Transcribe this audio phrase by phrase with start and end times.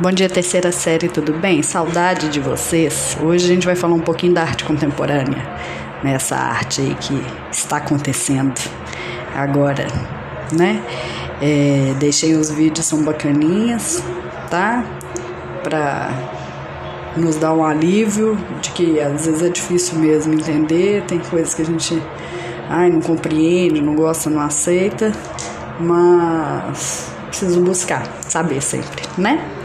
[0.00, 1.62] Bom dia, terceira série, tudo bem?
[1.62, 3.16] Saudade de vocês.
[3.22, 5.46] Hoje a gente vai falar um pouquinho da arte contemporânea,
[6.02, 8.58] nessa arte aí que está acontecendo
[9.34, 9.86] agora,
[10.50, 10.82] né?
[11.42, 14.02] É, deixei os vídeos, são bacaninhas,
[14.50, 14.82] tá?
[15.62, 16.10] Pra
[17.14, 21.60] nos dar um alívio de que às vezes é difícil mesmo entender, tem coisas que
[21.60, 22.02] a gente
[22.68, 25.12] ai, não compreende, não gosta, não aceita,
[25.78, 29.61] mas preciso buscar, saber sempre, né?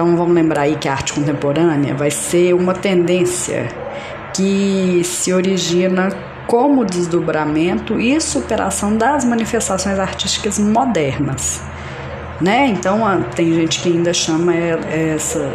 [0.00, 3.68] Então vamos lembrar aí que a arte contemporânea vai ser uma tendência
[4.32, 6.08] que se origina
[6.46, 11.60] como desdobramento e superação das manifestações artísticas modernas,
[12.40, 12.68] né?
[12.68, 13.02] Então
[13.36, 15.52] tem gente que ainda chama essa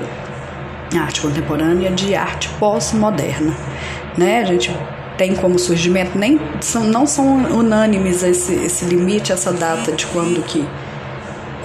[0.95, 3.51] arte contemporânea de arte pós-moderna,
[4.15, 4.41] né?
[4.41, 4.71] A gente
[5.17, 10.43] tem como surgimento nem são, não são unânimes esse, esse limite, essa data de quando
[10.43, 10.63] que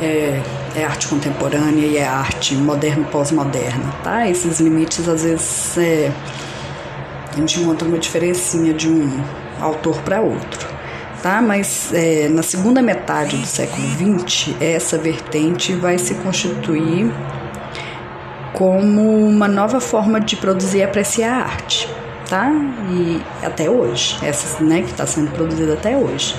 [0.01, 0.41] é,
[0.75, 4.29] é arte contemporânea e é arte moderna pós-moderna, tá?
[4.29, 6.13] Esses limites às vezes é,
[7.33, 9.23] a gente encontra uma diferencinha de um
[9.61, 10.69] autor para outro,
[11.23, 11.43] tá?
[11.43, 17.13] Mas é, na segunda metade do século XX essa vertente vai se constituir
[18.53, 21.89] como uma nova forma de produzir e apreciar a arte,
[22.29, 22.51] tá?
[22.91, 26.37] E até hoje, essa né, que está sendo produzida até hoje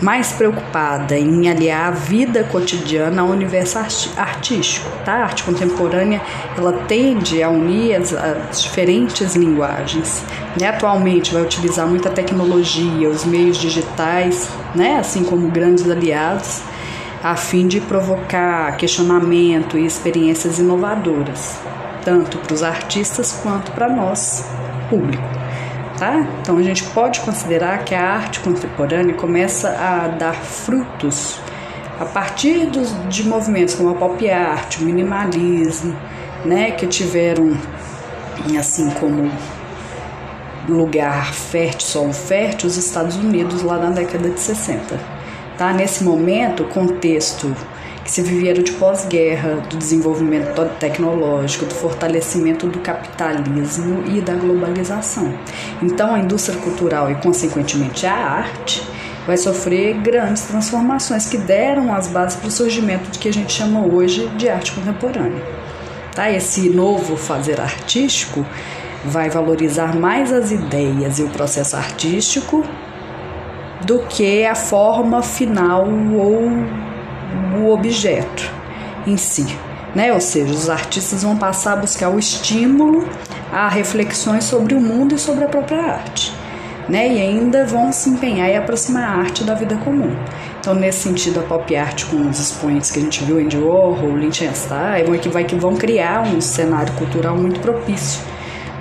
[0.00, 3.78] mais preocupada em aliar a vida cotidiana ao universo
[4.16, 4.90] artístico.
[5.04, 5.14] Tá?
[5.14, 6.20] A arte contemporânea
[6.56, 10.24] ela tende a unir as, as diferentes linguagens.
[10.58, 10.68] Né?
[10.68, 14.98] Atualmente vai utilizar muita tecnologia, os meios digitais, né?
[14.98, 16.62] assim como grandes aliados,
[17.22, 21.58] a fim de provocar questionamento e experiências inovadoras,
[22.02, 24.46] tanto para os artistas quanto para nós,
[24.88, 25.39] público
[26.00, 26.26] tá?
[26.40, 31.38] Então a gente pode considerar que a arte contemporânea começa a dar frutos
[32.00, 35.94] a partir dos, de movimentos como a pop art, o minimalismo,
[36.46, 37.54] né, que tiveram
[38.58, 39.30] assim como
[40.66, 44.98] lugar fértil, solo fértil, os Estados Unidos lá na década de 60.
[45.58, 45.74] Tá?
[45.74, 47.54] Nesse momento, o contexto
[48.10, 55.32] que se viveram de pós-guerra, do desenvolvimento tecnológico, do fortalecimento do capitalismo e da globalização.
[55.80, 58.82] Então, a indústria cultural e, consequentemente, a arte
[59.28, 63.52] vai sofrer grandes transformações que deram as bases para o surgimento do que a gente
[63.52, 65.44] chama hoje de arte contemporânea.
[66.12, 66.28] Tá?
[66.32, 68.44] Esse novo fazer artístico
[69.04, 72.64] vai valorizar mais as ideias e o processo artístico
[73.82, 76.89] do que a forma final ou
[77.58, 78.50] o objeto
[79.06, 79.46] em si.
[79.94, 80.12] Né?
[80.12, 83.08] Ou seja, os artistas vão passar a buscar o estímulo
[83.52, 86.32] a reflexões sobre o mundo e sobre a própria arte.
[86.88, 87.14] Né?
[87.14, 90.14] E ainda vão se empenhar e aproximar a arte da vida comum.
[90.60, 94.16] Então, nesse sentido, a pop art com os expoentes que a gente viu, Andy Warhol,
[94.16, 98.20] Liechtenstein, que, vai, que vão criar um cenário cultural muito propício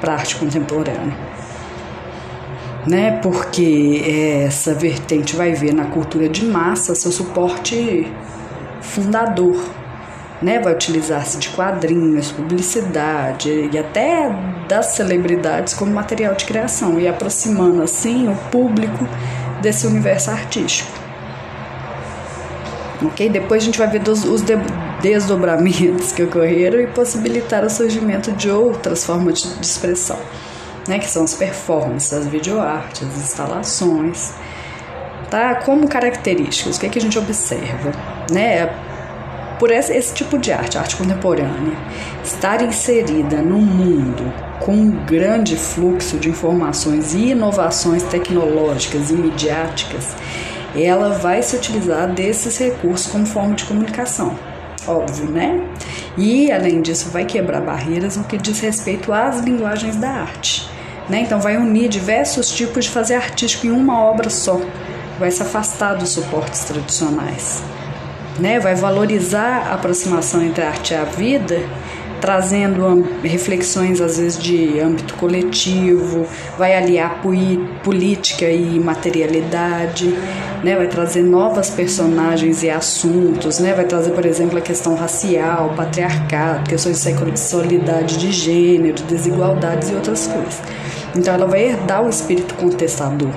[0.01, 1.15] para a arte contemporânea.
[2.85, 3.19] Né?
[3.21, 8.11] Porque essa vertente vai ver na cultura de massa seu suporte
[8.81, 9.57] fundador.
[10.41, 14.33] Né, vai utilizar-se de quadrinhos, publicidade e até
[14.69, 19.05] das celebridades como material de criação e aproximando assim o público
[19.61, 20.91] desse universo artístico.
[23.01, 23.29] Ok?
[23.29, 24.55] Depois a gente vai ver dos, os de,
[25.01, 30.19] desdobramentos que ocorreram e possibilitar o surgimento de outras formas de, de expressão,
[30.87, 30.99] né?
[30.99, 34.33] que são as performances, as videoartes, as instalações.
[35.29, 35.55] Tá?
[35.55, 37.91] Como características, o que, é que a gente observa?
[38.29, 38.69] Né?
[39.57, 41.77] Por esse, tipo de arte, arte contemporânea,
[42.23, 50.15] estar inserida num mundo com um grande fluxo de informações e inovações tecnológicas e midiáticas,
[50.75, 54.37] ela vai se utilizar desses recursos como forma de comunicação.
[54.87, 55.61] Óbvio, né?
[56.17, 60.69] E além disso, vai quebrar barreiras no que diz respeito às linguagens da arte.
[61.09, 61.21] Né?
[61.21, 64.59] Então, vai unir diversos tipos de fazer artístico em uma obra só
[65.19, 67.61] vai se afastar dos suportes tradicionais,
[68.39, 68.59] né?
[68.59, 71.61] Vai valorizar a aproximação entre a arte e a vida,
[72.19, 76.25] trazendo reflexões às vezes de âmbito coletivo,
[76.57, 77.21] vai aliar
[77.83, 80.13] política e materialidade,
[80.63, 80.75] né?
[80.75, 83.73] Vai trazer novas personagens e assuntos, né?
[83.73, 89.95] Vai trazer, por exemplo, a questão racial, patriarcado, questões de sexualidade de gênero, desigualdades e
[89.95, 90.61] outras coisas.
[91.15, 93.31] Então ela vai herdar o espírito contestador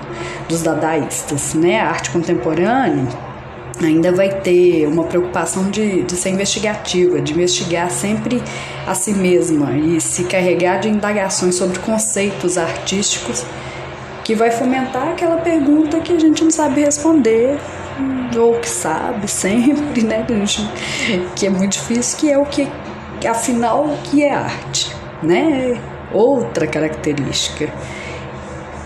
[0.48, 1.80] dos dadaístas, né?
[1.80, 3.31] A arte contemporânea
[3.86, 8.42] ainda vai ter uma preocupação de, de ser investigativa, de investigar sempre
[8.86, 13.44] a si mesma e se carregar de indagações sobre conceitos artísticos
[14.24, 17.58] que vai fomentar aquela pergunta que a gente não sabe responder
[18.36, 20.24] ou que sabe sempre, né,
[21.36, 22.68] que é muito difícil, que é o que
[23.26, 24.94] afinal, o que é arte?
[25.22, 25.80] Né?
[26.12, 27.68] Outra característica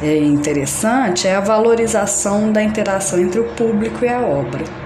[0.02, 4.85] é interessante é a valorização da interação entre o público e a obra.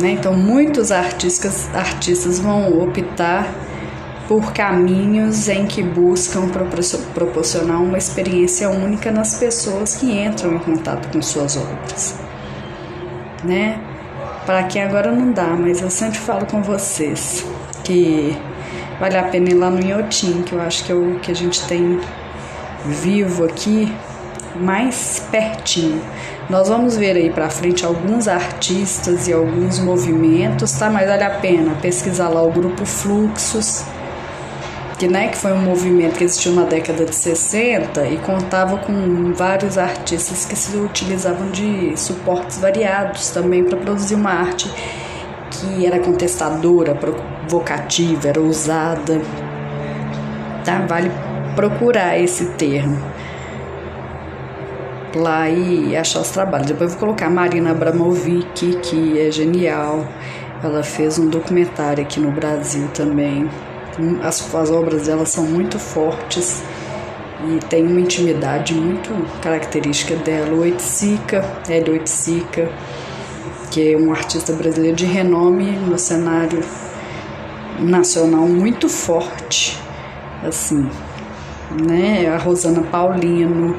[0.00, 0.12] Né?
[0.12, 3.46] Então, muitos artistas, artistas vão optar
[4.26, 6.48] por caminhos em que buscam
[7.12, 12.18] proporcionar uma experiência única nas pessoas que entram em contato com suas obras.
[13.44, 13.80] Né?
[14.46, 17.44] Para quem agora não dá, mas eu sempre falo com vocês
[17.84, 18.36] que
[18.98, 21.34] vale a pena ir lá no Inhotim, que eu acho que é o que a
[21.34, 22.00] gente tem
[22.86, 23.92] vivo aqui
[24.60, 26.00] mais pertinho.
[26.48, 30.90] Nós vamos ver aí para frente alguns artistas e alguns movimentos, tá?
[30.90, 33.84] Mas vale a pena pesquisar lá o grupo Fluxos,
[34.98, 39.32] que, né, que foi um movimento que existiu na década de 60 e contava com
[39.32, 44.70] vários artistas que se utilizavam de suportes variados também para produzir uma arte
[45.50, 49.20] que era contestadora, provocativa, era ousada.
[50.64, 50.84] Tá?
[50.86, 51.10] Vale
[51.54, 53.00] procurar esse termo
[55.14, 56.66] lá e achar os trabalhos.
[56.66, 60.06] Depois vou colocar Marina Abramovic, que é genial.
[60.62, 63.48] Ela fez um documentário aqui no Brasil também.
[64.22, 66.62] As, as obras dela são muito fortes
[67.48, 69.10] e tem uma intimidade muito
[69.40, 70.54] característica dela.
[70.54, 72.70] O Oiticica, Hélio Oiticica,
[73.70, 76.62] que é um artista brasileiro de renome no cenário
[77.78, 79.80] nacional muito forte,
[80.42, 80.88] assim,
[81.86, 82.28] né?
[82.28, 83.76] A Rosana Paulino,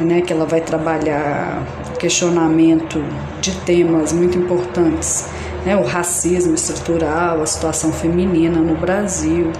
[0.00, 1.62] né, que ela vai trabalhar
[1.98, 3.02] questionamento
[3.40, 5.26] de temas muito importantes,
[5.64, 9.52] né, o racismo estrutural, a situação feminina no Brasil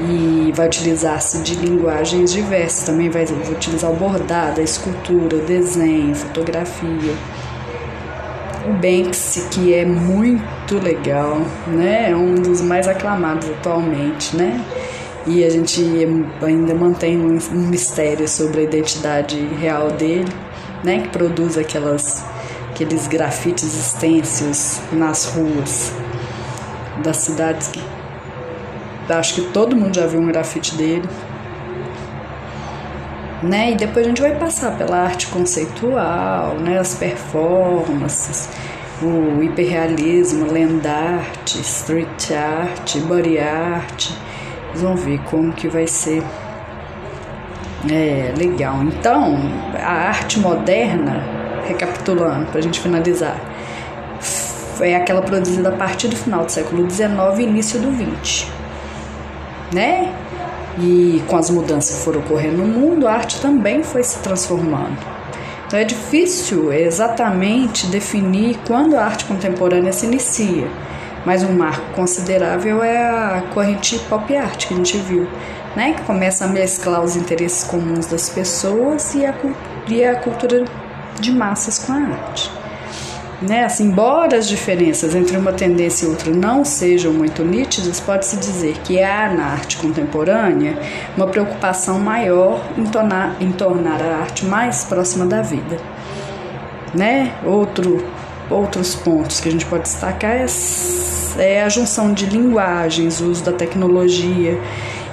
[0.00, 7.14] e vai utilizar-se de linguagens diversas, também vai utilizar o bordado, a escultura, desenho, fotografia.
[8.66, 12.10] O Banksy, que é muito legal, né?
[12.10, 14.60] É um dos mais aclamados atualmente, né?
[15.26, 15.82] E a gente
[16.42, 20.32] ainda mantém um, mistério sobre a identidade real dele,
[20.82, 22.24] né, que produz aquelas
[22.70, 25.92] aqueles grafites extensos nas ruas
[27.02, 27.82] das cidades que
[29.08, 31.08] acho que todo mundo já viu um grafite dele.
[33.42, 33.72] Né?
[33.72, 36.78] E depois a gente vai passar pela arte conceitual, né?
[36.78, 38.48] as performances,
[39.02, 44.12] o hiperrealismo, land art, street art, body art,
[44.74, 46.22] vão ver como que vai ser
[47.90, 48.82] é, legal.
[48.82, 49.36] Então,
[49.74, 51.22] a arte moderna,
[51.66, 53.36] recapitulando, para a gente finalizar,
[54.80, 58.46] é aquela produzida a partir do final do século XIX e início do XX.
[59.72, 60.12] Né?
[60.78, 64.98] E com as mudanças que foram ocorrendo no mundo, a arte também foi se transformando.
[65.66, 70.68] Então é difícil exatamente definir quando a arte contemporânea se inicia
[71.24, 75.26] mas um marco considerável é a corrente pop art que a gente viu,
[75.76, 75.94] né?
[75.94, 79.34] que começa a mesclar os interesses comuns das pessoas e a,
[79.88, 80.64] e a cultura
[81.20, 82.50] de massas com a arte.
[83.40, 83.64] Né?
[83.64, 88.78] Assim, embora as diferenças entre uma tendência e outra não sejam muito nítidas, pode-se dizer
[88.84, 90.78] que há na arte contemporânea
[91.16, 95.76] uma preocupação maior em tornar, em tornar a arte mais próxima da vida.
[96.94, 97.32] Né?
[97.44, 98.04] Outro
[98.52, 100.46] outros pontos que a gente pode destacar é,
[101.38, 104.58] é a junção de linguagens, o uso da tecnologia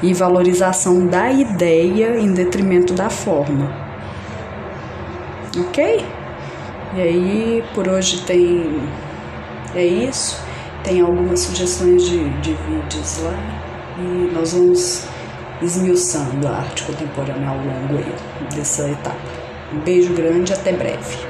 [0.01, 3.71] e valorização da ideia em detrimento da forma.
[5.57, 6.05] Ok?
[6.95, 8.81] E aí, por hoje tem.
[9.75, 10.41] É isso.
[10.83, 13.33] Tem algumas sugestões de, de vídeos lá
[13.97, 15.05] e nós vamos
[15.61, 19.17] esmiuçando a arte contemporânea ao longo aí dessa etapa.
[19.73, 21.28] Um beijo grande, até breve.